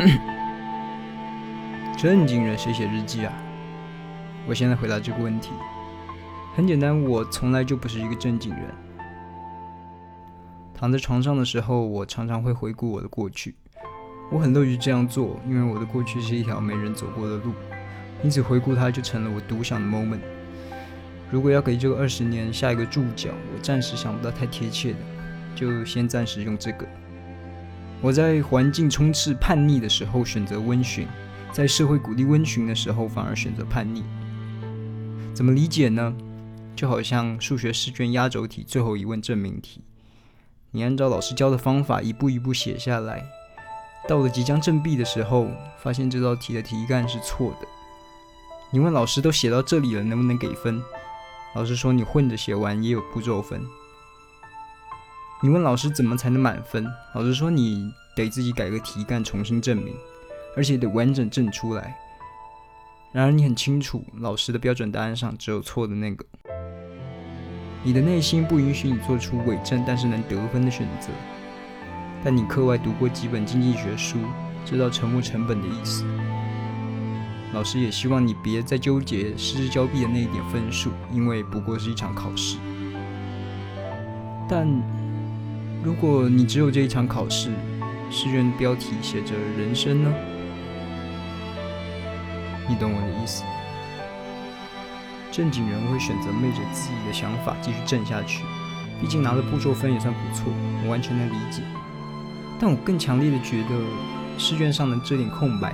[1.98, 3.32] 正经人谁写日记啊？
[4.46, 5.50] 我现在回答这个问题
[6.56, 8.62] 很简单，我从来就不是一个正经人。
[10.74, 13.54] 躺在床上的时候，我常常会回顾我的过去。
[14.32, 17.52] 我很乐于这样做，因为我的过去是一条没人走过的路，
[18.22, 20.20] 因此回顾它就成了我独享的 moment。
[21.30, 24.98] 如果要给这个二十年下一个注脚，我暂时想不到太贴切的，
[25.54, 26.86] 就先暂时用这个。
[28.02, 31.06] 我在环境充斥叛逆的时候选择温驯，
[31.52, 34.02] 在社会鼓励温驯的时候反而选择叛逆。
[35.34, 36.14] 怎么理解呢？
[36.74, 39.82] 就好像数学试卷压轴题最后一问证明题。
[40.70, 43.22] 你按照老师教的方法一步一步写下来，
[44.08, 45.48] 到了即将正毕的时候，
[45.82, 47.68] 发现这道题的题干是错的。
[48.70, 50.80] 你问老师都写到这里了，能不能给分？
[51.54, 53.60] 老师说你混着写完也有步骤分。
[55.42, 56.86] 你问老师怎么才能满分？
[57.14, 59.94] 老师说你得自己改个题干重新证明，
[60.54, 61.96] 而且得完整证出来。
[63.10, 66.22] 然而你很清楚，老师的标准答案上只有错的那个。
[67.82, 71.08] 你的内心不允许你做出伪证但是能得分的选择，
[72.22, 74.18] 但你课外读过几本经济学书，
[74.66, 76.04] 知道沉没成本的意思。
[77.54, 82.58] 老师也希望你别再纠结失之交臂的那一点分数，因为不过是一场考试。
[84.46, 84.68] 但
[85.82, 87.50] 如果你只有这一场考试，
[88.10, 90.12] 试卷标题写着“人生”呢？
[92.68, 93.44] 你懂我的意思。
[95.32, 98.44] 正经人会选择昧着自己的想法继续正下去，
[99.00, 100.52] 毕竟拿了步骤分也算不错，
[100.84, 101.62] 我完全能理解。
[102.60, 103.74] 但我更强烈的觉得，
[104.36, 105.72] 试卷上的这点空白，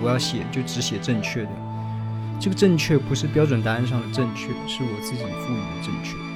[0.00, 1.50] 我要写就只写正确的。
[2.38, 6.31] 这个正确不是标准答案上的正确，是我自己赋予的正确。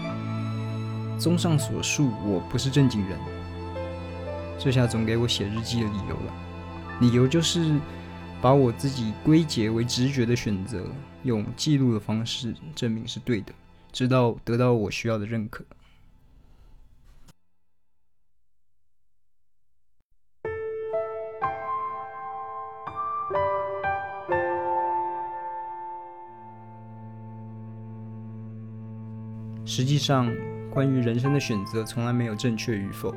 [1.18, 3.18] 综上所述，我不是正经人。
[4.58, 6.32] 这下总给我写日记的理由了，
[7.00, 7.78] 理由就是。
[8.42, 10.84] 把我自己归结为直觉的选择，
[11.24, 13.52] 用记录的方式证明是对的，
[13.90, 15.64] 直到得到我需要的认可。
[29.64, 30.30] 实际上，
[30.76, 33.14] 关于人生的选择，从来没有正确与否，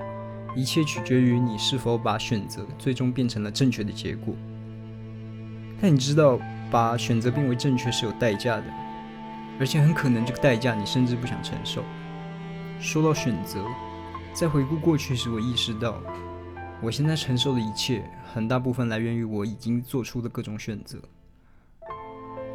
[0.56, 4.34] 一切取决于你是否把选择最终变成了正确的结果。
[5.82, 6.40] 但你知道，
[6.72, 8.64] 把选择变为正确是有代价的，
[9.60, 11.84] 而且很可能这个代价你甚至不想承受。
[12.80, 13.62] 说到选择，
[14.32, 16.02] 在回顾过去时，我意识到，
[16.82, 20.98] 我现在承受的一切，很大部分来源于我已经做出的各种选择。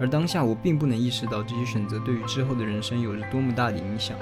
[0.00, 4.16] 而当下，我并不能意识到这些选择对于之后的人生有着多么大的影响。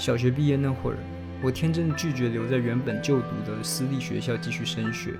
[0.00, 0.96] 小学毕业那会儿，
[1.42, 5.12] 我天真的拒绝留在原本就读的私立学校继续升学。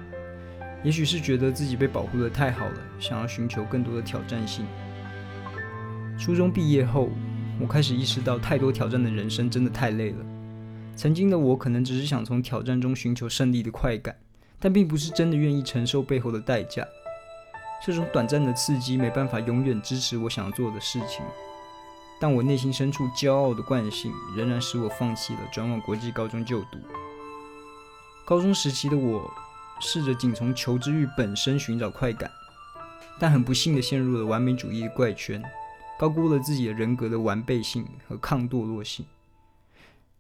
[0.83, 4.65] 也许是觉得自己被保护的太好了，想要寻求更多的挑战性。
[6.19, 7.11] 初中毕业后，
[7.61, 10.25] 我开始意识到，太多挑战的人生真的太累了。
[10.97, 14.17] 曾经的我可能只是想从挑战中寻求胜利的快感，
[14.59, 16.89] 但并不是真的愿意承受背后的代价。
[17.85, 21.23] 这种短暂的刺激没办法永远支持我想做的事情，
[22.21, 26.79] 但我内心深处骄傲的惯性仍然使我放弃了转往国际高中就读。
[28.25, 29.29] 高中时期的我。
[29.83, 32.31] 试着仅从求知欲本身寻找快感，
[33.19, 35.43] 但很不幸地陷入了完美主义的怪圈，
[35.99, 39.07] 高估了自己的人格的完备性和抗堕落性。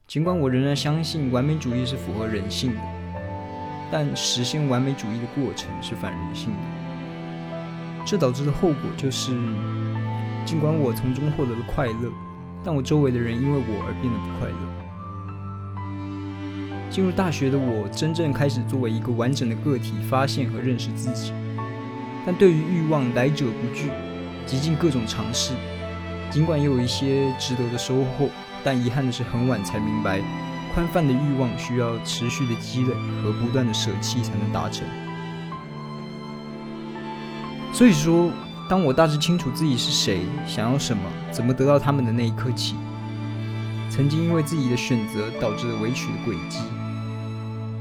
[0.08, 2.80] 尽管我仍然相信完美主义是符合人性的，
[3.92, 8.04] 但实现完美主义的过程是反人性的。
[8.06, 9.32] 这导致的后果就是，
[10.50, 12.10] 尽管我从中获得了快乐，
[12.64, 14.56] 但我周围的人因为我而变得不快乐。
[16.90, 21.32] 进入大学的我，真正开始作为一个完整的个体发现和认识自己。
[22.26, 23.90] 但对于欲望，来者不拒，
[24.44, 25.54] 极尽各种尝试。
[26.32, 28.28] 尽管也有一些值得的收获，
[28.64, 30.20] 但遗憾的是，很晚才明白，
[30.74, 32.92] 宽泛的欲望需要持续的积累
[33.22, 34.84] 和不断的舍弃才能达成。
[37.72, 38.32] 所以说，
[38.70, 41.02] 当我大致清楚自己是谁、想要什么、
[41.32, 42.76] 怎么得到他们的那一刻起，
[43.90, 46.60] 曾经因为自己的选择导致了委屈的轨迹。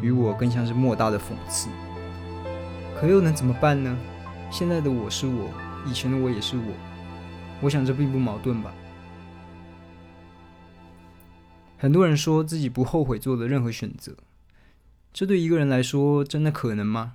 [0.02, 1.70] 与我更像是莫大的讽刺，
[3.00, 3.96] 可又能怎么办呢？
[4.50, 5.52] 现在的我是我，
[5.86, 6.74] 以前的我也是我，
[7.62, 8.74] 我想这并不矛盾吧。
[11.78, 14.16] 很多人说自己不后悔做的任何选择，
[15.14, 17.14] 这对一个人来说真的可能吗？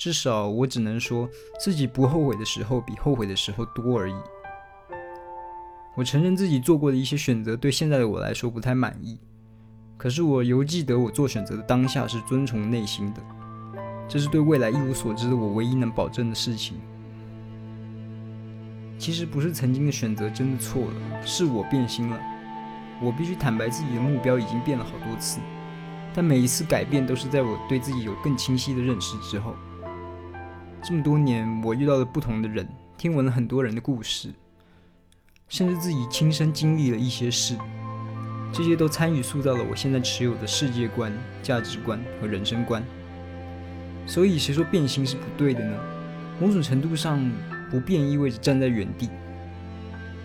[0.00, 1.28] 至少我只能说
[1.62, 4.14] 自己不后悔的时候比后悔的时候多而已。
[5.94, 9.18] 我承认自己做过的一些选择对现在的我来说不太满意。
[9.98, 13.20] 可是我犹记得，我做选择的当下是遵从内心的，
[14.08, 16.80] 这是对未来一无所知的我唯一能保证的事情。
[18.98, 22.18] 其实不是曾经的选择真的错了，是我变心了。
[23.02, 25.40] 我必须坦白，自己的目标已经变了好多次，
[26.14, 29.54] 但每一次改变都是在我对自己有更清晰的认识之后。
[30.82, 32.66] 这么多年，我遇到了不同的人，
[32.96, 34.32] 听闻了很多人的故事，
[35.46, 37.54] 甚至自己亲身经历了一些事，
[38.50, 41.12] 这些都参与塑造了我现在持有的世界观、
[41.42, 42.82] 价值观和人生观。
[44.06, 45.76] 所以，谁说变心是不对的呢？
[46.40, 47.20] 某种程度上，
[47.70, 49.10] 不变意味着站在原地。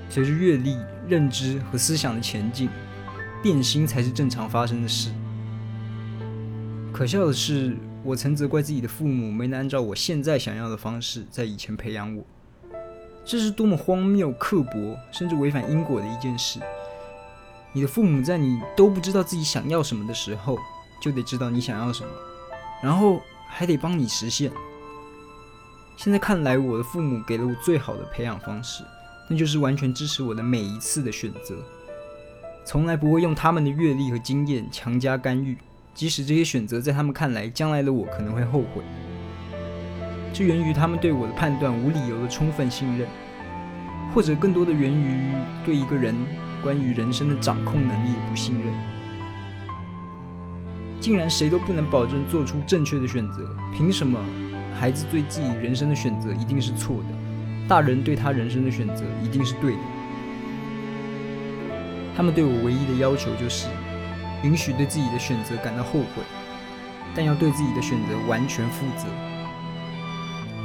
[0.10, 0.78] 随着阅历、
[1.10, 2.70] 认知和思想的前进，
[3.44, 5.12] 变心才是正常发生的事。
[6.94, 7.76] 可笑的是，
[8.06, 12.24] 我曾责怪自己的父母没能按照我现在想要的方式在以前培养我，
[13.26, 16.60] 这是多么荒谬、刻薄，甚至违反因果的一件事。
[17.74, 20.60] 你的父母在你都不知道自己想要什么的时候，
[21.02, 22.10] 就得知道你想要什么，
[22.84, 23.20] 然后
[23.50, 24.52] 还得帮你实现。
[25.98, 28.84] 现在看来，我的父母给了我最好的培养方式。
[29.28, 31.56] 那就是完全支持我的每一次的选择，
[32.64, 35.58] 从来不会用他们的阅历和经验强加干预，
[35.96, 38.84] 即使这些选择在他们看来，将来的我可能会后悔。
[40.34, 43.08] 这源于他们对我的判断无理由的充分信任，
[44.14, 45.32] 或者更多的源于
[45.66, 46.14] 对一个人
[46.62, 48.74] 关于人生的掌控能力的不信任。
[51.00, 54.20] 竟然谁都不能保证做出正确的选择，凭什么
[54.78, 57.06] 孩子对自己人生的选择一定是错的？
[57.70, 59.80] 大人对他人生的选择一定是对的。
[62.18, 63.68] 他们对我唯一的要求就是，
[64.46, 66.22] 允许对自己的选择感到后悔，
[67.16, 69.08] 但要对自己的选择完全负责。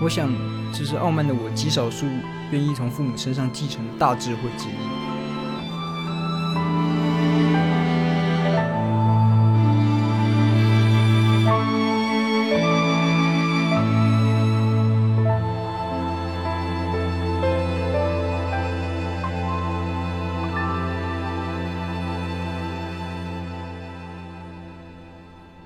[0.02, 0.30] 我想，
[0.70, 2.04] 这是傲慢的我极少数
[2.50, 5.19] 愿意从父母身上继承的大智慧之一。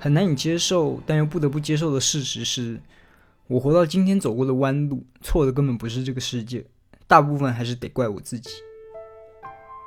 [0.04, 2.78] 很难以接受，但又不得不接受的事实是，
[3.46, 6.62] 我活到今天走过的弯路，错的根本不是这个世界，
[7.06, 8.50] 大部分还是得怪我自己。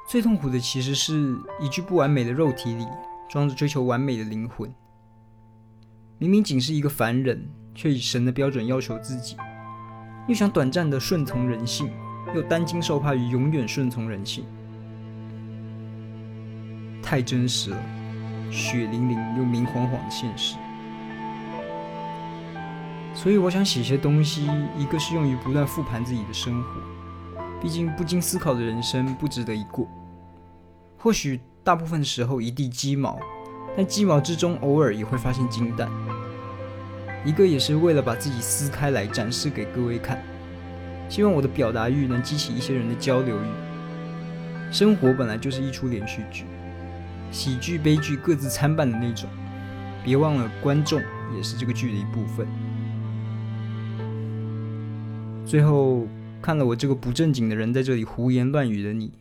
[0.09, 2.83] 最痛苦的其实是一具不完美的肉体里
[3.29, 4.67] 装着追求完美的灵魂。
[6.17, 9.37] 明明仅是一个凡人，却以神的标准要求自己，
[10.27, 11.91] 又想短暂的顺从人性，
[12.33, 14.43] 又担惊受怕于永远顺从人性，
[17.03, 17.96] 太真实了。
[18.51, 20.55] 血淋淋又明晃晃的现实，
[23.13, 26.81] 所以我想写些东西，一个是用于不断复盘自己的生活，
[27.61, 29.88] 毕竟不经思考的人生不值得一过。
[30.97, 33.19] 或许大部分时候一地鸡毛，
[33.75, 35.89] 但鸡毛之中偶尔也会发现金蛋。
[37.25, 40.21] 一个也是为了把自己撕开来展示给各位看，
[41.09, 44.71] 希望我的表达欲能激起一些人的交流欲。
[44.71, 46.45] 生活本来就是一出连续剧。
[47.31, 49.30] 喜剧、悲剧各自参半的那种，
[50.04, 51.01] 别忘了观众
[51.35, 52.47] 也是这个剧的一部分。
[55.45, 56.07] 最后
[56.42, 59.11] 看了我这个不正经的人在这里胡言乱语的你，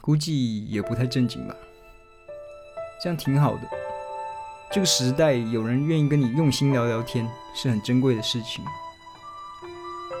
[0.00, 1.54] 估计也不太正经吧？
[3.02, 3.62] 这样挺好的。
[4.70, 8.64] 这个时代有人愿意跟你用心聊聊天，是很珍贵的事情。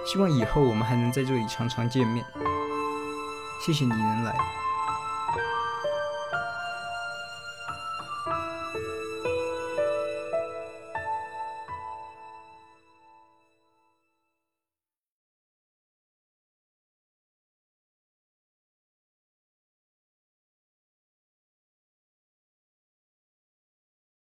[0.06, 2.24] 希望以后我们还能在这里常常见面。
[3.66, 4.67] 谢谢你能来。